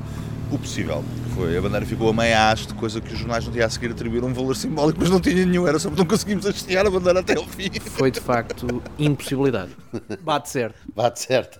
[0.55, 1.03] o possível.
[1.35, 3.91] Foi, a bandeira ficou a meia haste, coisa que os jornais no dia a seguir
[3.91, 6.89] atribuíram um valor simbólico, mas não tinha nenhum, era só porque não conseguimos hastear a
[6.89, 7.69] bandeira até ao fim.
[7.79, 9.71] Foi de facto impossibilidade.
[10.21, 10.79] Bate certo.
[10.95, 11.59] Bate certo.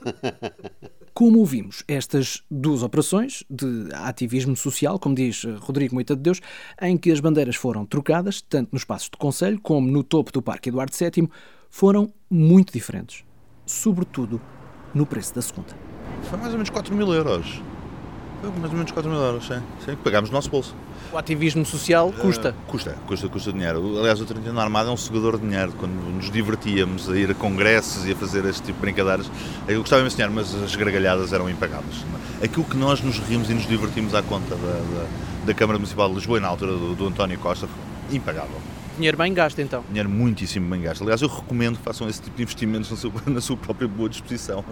[1.14, 6.40] Como ouvimos, estas duas operações de ativismo social, como diz eh, Rodrigo Moita de Deus,
[6.80, 10.44] em que as bandeiras foram trocadas, tanto nos passos do Conselho como no topo do
[10.44, 11.28] Parque Eduardo VII,
[11.72, 13.24] foram muito diferentes.
[13.66, 14.40] Sobretudo
[14.94, 15.76] no preço da segunda.
[16.30, 17.64] Foi mais ou menos 4 mil euros.
[18.44, 19.62] Mais ou menos 4 mil euros, sim.
[19.84, 20.76] sim pagámos no nosso bolso.
[21.12, 22.52] O ativismo social custa.
[22.52, 23.98] Uh, custa, custa, custa dinheiro.
[23.98, 25.74] Aliás, o 31 na Armada é um sugador de dinheiro.
[25.80, 29.30] Quando nos divertíamos a ir a congressos e a fazer este tipo de brincadeiras,
[29.68, 32.06] eu gostava imenso de dinheiro, mas as gargalhadas eram impagáveis.
[32.44, 35.08] Aquilo que nós nos rimos e nos divertimos à conta da, da,
[35.48, 38.62] da Câmara Municipal de Lisboa, na altura do, do António Costa, foi impagável.
[38.98, 39.84] Dinheiro bem gasto, então.
[39.88, 41.02] Dinheiro muitíssimo bem gasto.
[41.04, 44.10] Aliás, eu recomendo que façam esse tipo de investimentos na sua, na sua própria boa
[44.10, 44.64] disposição.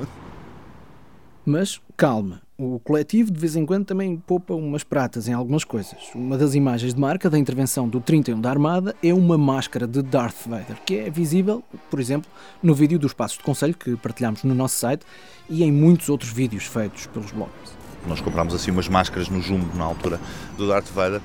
[1.46, 5.98] Mas calma, o coletivo de vez em quando também poupa umas pratas em algumas coisas.
[6.16, 10.02] Uma das imagens de marca da intervenção do 31 da Armada é uma máscara de
[10.02, 12.32] Darth Vader, que é visível, por exemplo,
[12.64, 15.06] no vídeo dos Passos de Conselho que partilhamos no nosso site
[15.50, 17.74] e em muitos outros vídeos feitos pelos bloggers.
[18.08, 20.20] Nós comprámos assim umas máscaras no Jumbo na altura
[20.58, 21.22] do Darth Vader,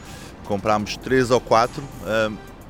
[0.47, 1.85] comprámos três ou quatro,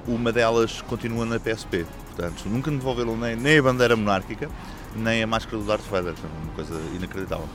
[0.07, 4.51] uma delas continua na PSP, portanto nunca devolveram nem a bandeira monárquica
[4.97, 7.49] nem a máscara do Darth Vader, uma coisa inacreditável.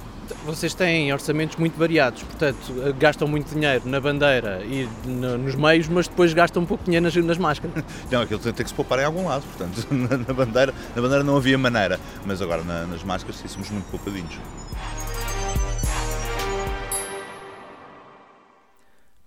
[0.43, 2.57] Vocês têm orçamentos muito variados, portanto,
[2.97, 6.85] gastam muito dinheiro na bandeira e no, nos meios, mas depois gastam um pouco de
[6.85, 7.83] dinheiro nas, nas máscaras.
[8.09, 11.01] Não, aquilo tem, tem que se poupar em algum lado, portanto, na, na, bandeira, na
[11.01, 14.39] bandeira não havia maneira, mas agora na, nas máscaras sim, somos muito poupadinhos.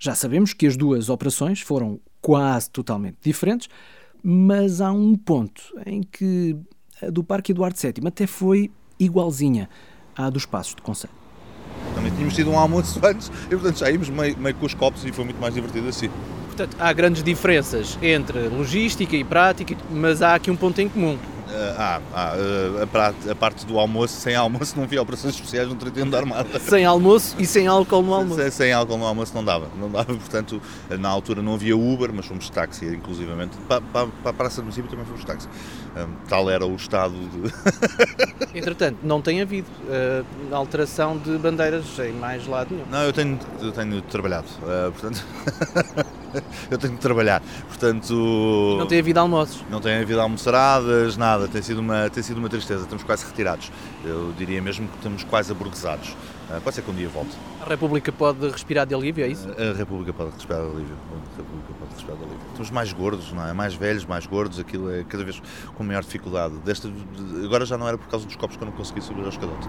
[0.01, 3.69] Já sabemos que as duas operações foram quase totalmente diferentes,
[4.23, 6.57] mas há um ponto em que
[7.13, 9.69] do Parque Eduardo VII até foi igualzinha
[10.17, 11.13] à dos Passos de Conselho.
[11.95, 15.13] Também tínhamos tido um almoço antes e, portanto, saímos meio, meio com os copos e
[15.13, 16.11] foi muito mais divertido assim.
[16.47, 21.17] Portanto, há grandes diferenças entre logística e prática, mas há aqui um ponto em comum.
[21.51, 22.35] Ah, ah,
[23.31, 26.59] a, parte do almoço, sem almoço não havia operações especiais no 31 da Armada.
[26.61, 28.41] Sem almoço e sem álcool no almoço.
[28.41, 32.13] Sem, sem, álcool no almoço não dava, não dava, portanto, na altura não havia Uber,
[32.13, 33.57] mas fomos táxi, inclusivamente.
[33.67, 35.49] Para, para, para a Praça do Município também fomos táxi.
[36.05, 37.53] Um, tal era o estado de...
[38.59, 42.87] Entretanto, não tem havido uh, alteração de bandeiras em mais lado nenhum.
[42.91, 45.25] Não, eu tenho, eu tenho trabalhado, uh, portanto...
[46.71, 47.43] eu tenho de trabalhar.
[47.69, 48.77] Portanto.
[48.79, 49.65] Não tem havido almoços?
[49.71, 51.49] Não tem havido almoçaradas, nada.
[51.49, 52.83] Tem sido uma, tem sido uma tristeza.
[52.83, 53.71] Estamos quase retirados.
[54.05, 56.15] Eu diria mesmo que estamos quase aburguesados.
[56.49, 57.37] Uh, pode ser que um dia volte.
[57.61, 59.49] A República pode respirar de alívio, é isso?
[59.51, 60.97] A República pode respirar de alívio.
[61.13, 62.41] A República pode respirar de alívio.
[62.49, 63.53] Estamos mais gordos, não é?
[63.53, 64.59] Mais velhos, mais gordos.
[64.59, 65.43] Aquilo é cada vez
[65.75, 66.55] com maior dificuldade.
[66.65, 66.91] Desta,
[67.45, 69.69] agora já não era por causa dos copos que eu não consegui subir ao escadote.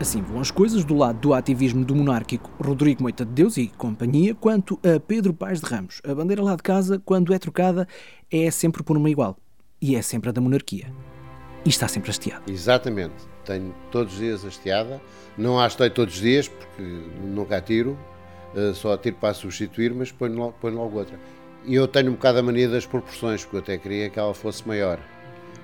[0.00, 3.68] Assim vão as coisas do lado do ativismo do monárquico Rodrigo Moita de Deus e
[3.68, 6.00] companhia, quanto a Pedro Paz de Ramos.
[6.04, 7.88] A bandeira lá de casa, quando é trocada,
[8.30, 9.36] é sempre por uma igual.
[9.80, 10.92] E é sempre a da monarquia.
[11.64, 12.42] E está sempre hasteada.
[12.46, 13.14] Exatamente.
[13.44, 15.00] Tenho todos os dias hasteada.
[15.36, 17.98] Não a hastei todos os dias, porque nunca a tiro.
[18.54, 21.18] Eh, só a tiro para substituir, mas ponho logo, ponho logo outra.
[21.64, 24.34] E eu tenho um bocado a mania das proporções, porque eu até queria que ela
[24.34, 24.98] fosse maior.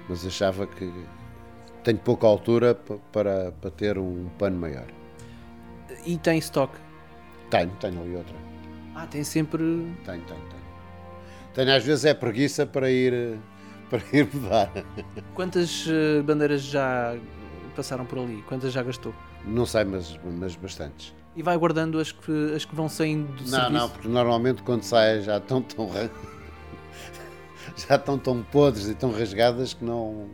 [0.09, 0.91] Mas achava que
[1.85, 2.75] tenho pouca altura
[3.13, 4.87] para, para ter um pano maior.
[6.07, 6.79] E tem estoque?
[7.51, 8.35] Tenho, tenho ali outra.
[8.95, 9.63] Ah, tem sempre.
[10.05, 10.61] Tenho, tenho, tenho.
[11.55, 13.39] Tenho às vezes é preguiça para ir,
[13.91, 14.71] para ir mudar.
[15.35, 17.17] Quantas eh, bandeiras já
[17.75, 18.43] passaram por ali?
[18.49, 19.13] Quantas já gastou?
[19.45, 21.15] Não sei, mas, mas bastantes.
[21.35, 23.73] E vai guardando as que, as que vão saindo do não, serviço?
[23.73, 25.89] Não, porque normalmente quando sai já estão tão
[27.89, 30.29] já estão tão podres e tão rasgadas que não,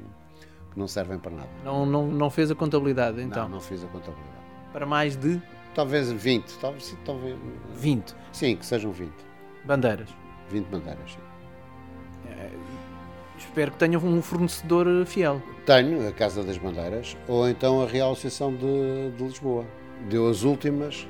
[0.72, 1.48] que não servem para nada.
[1.64, 3.44] Não, não, não fez a contabilidade então?
[3.44, 4.36] Não, não fiz a contabilidade.
[4.72, 5.40] Para mais de?
[5.74, 7.36] Talvez 20, talvez, talvez
[7.74, 8.14] 20?
[8.32, 9.12] Sim, que sejam 20.
[9.64, 10.08] Bandeiras?
[10.48, 11.18] 20 bandeiras, sim.
[12.30, 12.50] É,
[13.38, 15.42] espero que tenham um fornecedor fiel.
[15.64, 19.64] Tenho, a Casa das Bandeiras, ou então a Real Associação de, de Lisboa.
[20.08, 21.06] Deu as últimas,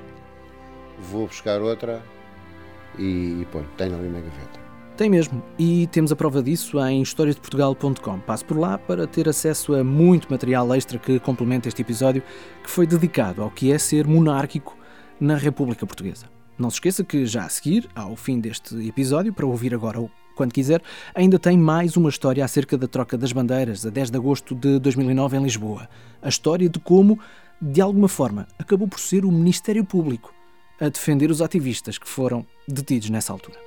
[0.99, 2.03] vou buscar outra
[2.99, 4.67] e, e ponho, tenho ali na gaveta.
[4.97, 8.19] Tem mesmo, e temos a prova disso em historiasdeportugal.com.
[8.21, 12.23] Passe por lá para ter acesso a muito material extra que complementa este episódio,
[12.65, 14.75] que foi dedicado ao que é ser monárquico
[15.21, 16.27] na República Portuguesa.
[16.59, 20.11] Não se esqueça que já a seguir, ao fim deste episódio, para ouvir agora ou
[20.37, 20.81] quando quiser,
[21.15, 24.79] ainda tem mais uma história acerca da troca das bandeiras, a 10 de agosto de
[24.79, 25.89] 2009 em Lisboa.
[26.23, 27.19] A história de como,
[27.61, 30.33] de alguma forma, acabou por ser o Ministério Público
[30.79, 33.66] a defender os ativistas que foram detidos nessa altura.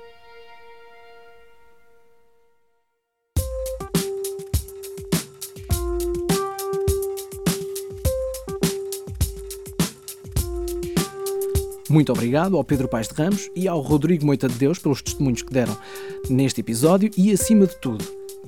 [11.90, 15.42] Muito obrigado ao Pedro Paes de Ramos e ao Rodrigo Moita de Deus pelos testemunhos
[15.42, 15.76] que deram
[16.28, 18.04] neste episódio e, acima de tudo,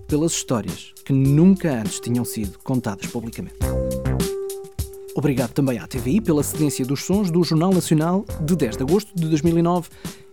[0.07, 3.57] pelas histórias que nunca antes tinham sido contadas publicamente.
[5.17, 9.13] Obrigado também à TVI pela cedência dos sons do Jornal Nacional de 10 de agosto
[9.13, 9.89] de 2009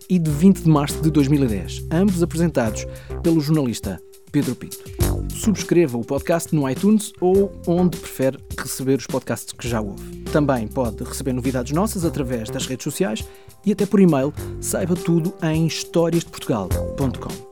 [0.08, 2.86] e de 20 de março de 2010, ambos apresentados
[3.24, 5.09] pelo jornalista Pedro Pinto.
[5.40, 10.20] Subscreva o podcast no iTunes ou onde prefere receber os podcasts que já ouve.
[10.24, 13.26] Também pode receber novidades nossas através das redes sociais
[13.64, 14.34] e até por e-mail.
[14.60, 17.50] Saiba tudo em historiasdeportugal.com.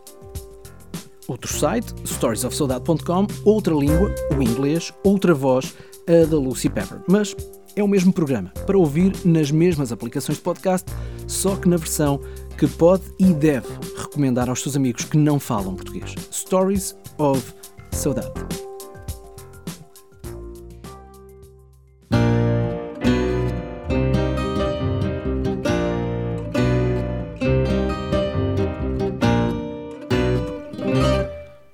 [1.26, 5.74] Outro site, storiesofsaudade.com, outra língua, o inglês, outra voz,
[6.06, 7.00] a da Lucy Pepper.
[7.08, 7.34] Mas
[7.74, 10.92] é o mesmo programa, para ouvir nas mesmas aplicações de podcast,
[11.26, 12.20] só que na versão
[12.58, 16.14] que pode e deve recomendar aos seus amigos que não falam português.
[16.30, 17.54] Stories of
[17.98, 18.30] Saudade.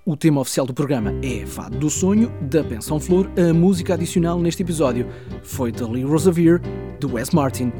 [0.06, 3.30] O tema oficial do programa é Fado do Sonho, da Pensão Flor.
[3.36, 5.06] A música adicional neste episódio
[5.42, 6.62] foi de Lee Rosevere,
[6.98, 7.70] de Wes Martin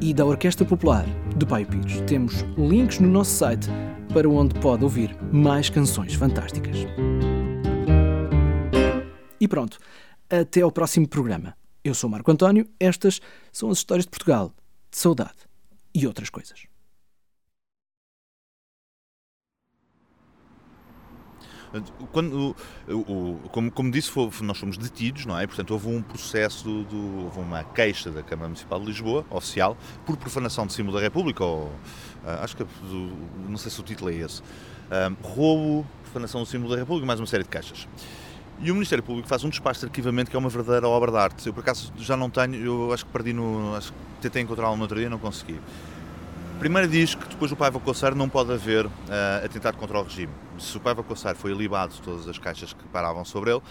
[0.00, 1.04] e da Orquestra Popular
[1.36, 2.00] de Pai Pires.
[2.06, 3.68] Temos links no nosso site
[4.14, 6.86] para onde pode ouvir mais canções fantásticas.
[9.40, 9.78] E pronto,
[10.28, 11.56] até ao próximo programa.
[11.82, 14.52] Eu sou Marco António, estas são as histórias de Portugal,
[14.90, 15.38] de saudade
[15.94, 16.66] e outras coisas.
[22.12, 22.54] Quando,
[23.52, 24.10] como, como disse,
[24.42, 25.46] nós fomos detidos, não é?
[25.46, 30.16] Portanto, houve um processo, do, houve uma queixa da Câmara Municipal de Lisboa, oficial, por
[30.16, 32.66] profanação de símbolo da República, ou uh, acho que,
[33.48, 37.20] não sei se o título é esse, uh, roubo, profanação do símbolo da República, mais
[37.20, 37.86] uma série de queixas.
[38.62, 41.16] E o Ministério Público faz um despacho de arquivamento que é uma verdadeira obra de
[41.16, 41.46] arte.
[41.46, 43.74] Eu, por acaso, já não tenho, eu acho que perdi no.
[43.74, 45.58] Acho que tentei encontrá-lo no outro dia não consegui.
[46.58, 48.90] Primeiro diz que depois do Paiva Coçar não pode haver uh,
[49.42, 50.30] atentado contra o regime.
[50.58, 53.62] Se o Paiva Coçar foi alibado de todas as caixas que paravam sobre ele,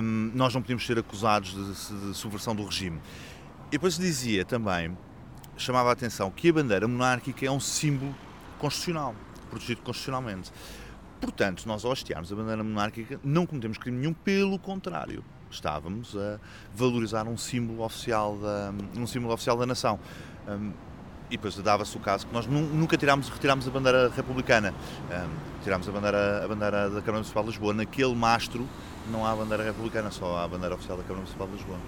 [0.00, 3.00] um, nós não podíamos ser acusados de, de, subversão do regime.
[3.66, 4.96] E depois dizia também,
[5.56, 8.14] chamava a atenção, que a bandeira monárquica é um símbolo
[8.60, 9.16] constitucional,
[9.50, 10.52] protegido constitucionalmente.
[11.20, 15.24] Portanto, nós ao hastearmos a bandeira monárquica não cometemos crime nenhum, pelo contrário.
[15.50, 16.38] Estávamos a
[16.74, 19.98] valorizar um símbolo oficial da, um símbolo oficial da nação.
[20.46, 20.72] Um,
[21.30, 24.72] e depois dava-se o caso que nós nunca tirámos, retirámos a bandeira republicana.
[25.10, 27.74] Um, tirámos a bandeira, a bandeira da Câmara Municipal de Lisboa.
[27.74, 28.66] Naquele mastro
[29.10, 31.78] não há bandeira republicana, só há a bandeira oficial da Câmara Municipal de Lisboa.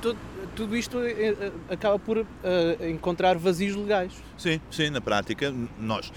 [0.00, 0.18] Tudo,
[0.54, 2.26] tudo isto é, é, acaba por uh,
[2.88, 4.12] encontrar vazios legais.
[4.38, 6.12] Sim, sim, na prática, nós,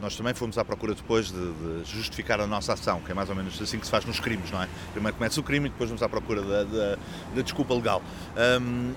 [0.00, 3.28] nós também fomos à procura depois de, de, justificar a nossa ação, que é mais
[3.28, 4.68] ou menos assim que se faz nos crimes, não é?
[4.92, 6.98] Primeiro começa o crime e depois vamos à procura da, da,
[7.34, 8.02] da desculpa legal.
[8.60, 8.92] Um,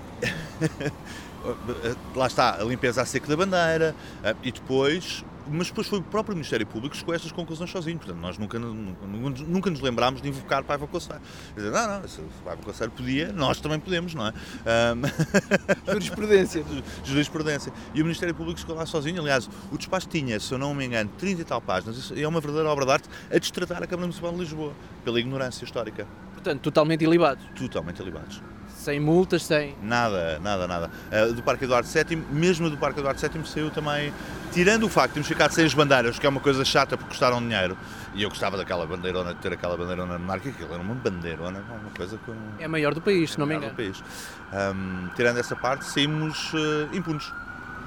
[2.14, 6.02] lá está, a limpeza a seco da bandeira eh, e depois mas depois foi o
[6.02, 7.98] próprio Ministério Público que chegou a estas conclusões sozinho.
[7.98, 11.20] Portanto, nós nunca, nunca, nunca nos lembrámos de invocar Paiva Coçar.
[11.54, 14.32] Dizer, não, não, se Paiva Coçar podia, nós também podemos, não é?
[14.32, 15.92] Um...
[15.92, 16.64] Jurisprudência.
[17.04, 17.72] Jurisprudência.
[17.94, 19.20] E o Ministério Público chegou lá sozinho.
[19.20, 21.96] Aliás, o despacho tinha, se eu não me engano, 30 e tal páginas.
[21.96, 24.72] Isso é uma verdadeira obra de arte a destratar a Câmara Municipal de Lisboa,
[25.04, 26.06] pela ignorância histórica.
[26.32, 27.44] Portanto, totalmente ilibados.
[27.54, 28.40] Totalmente ilibados.
[28.86, 29.74] Sem multas, sem.
[29.82, 30.90] Nada, nada, nada.
[31.10, 34.14] Uh, do Parque Eduardo VII, mesmo do Parque Eduardo VII, saiu também,
[34.52, 37.08] tirando o facto de termos ficado sem as bandeiras, que é uma coisa chata porque
[37.10, 37.76] custaram dinheiro,
[38.14, 41.90] e eu gostava daquela bandeirona, de ter aquela bandeirona monárquica, aquilo era uma bandeirona, uma
[41.96, 42.32] coisa com.
[42.60, 43.90] É a maior do país, se é não me maior engano.
[43.90, 44.04] do país.
[44.52, 47.32] Um, tirando essa parte, saímos uh, impunes,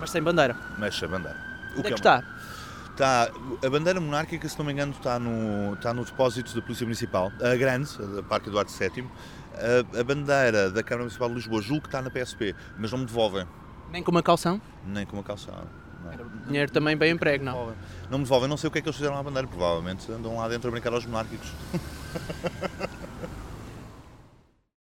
[0.02, 0.54] Mas sem bandeira.
[0.78, 1.38] mas sem bandeira.
[1.78, 2.24] O Onde é que é uma- está?
[2.92, 3.30] Está,
[3.66, 7.32] a bandeira monárquica, se não me engano, está no, está no depósito da Polícia Municipal,
[7.42, 7.90] a grande,
[8.20, 9.08] a Parque Eduardo VII.
[9.60, 13.00] A, a bandeira da Câmara Municipal de Lisboa, julgo que está na PSP, mas não
[13.00, 13.46] me devolvem,
[13.92, 14.62] Nem com uma calção?
[14.86, 15.68] nem com uma calçada.
[16.04, 16.46] Não.
[16.48, 17.52] Dinheiro também bem emprego, não?
[17.52, 17.76] devolvem.
[18.10, 20.38] Não me devolvem, não sei o que é que eles fizeram à bandeira, provavelmente andam
[20.38, 21.52] lá dentro a brincar aos monárquicos.